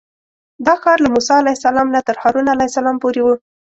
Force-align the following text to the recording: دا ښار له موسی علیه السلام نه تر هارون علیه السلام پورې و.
دا 0.65 0.73
ښار 0.81 0.97
له 1.03 1.09
موسی 1.15 1.33
علیه 1.41 1.57
السلام 1.57 1.87
نه 1.95 1.99
تر 2.07 2.15
هارون 2.21 2.45
علیه 2.53 2.69
السلام 2.69 2.95
پورې 3.03 3.21
و. 3.23 3.27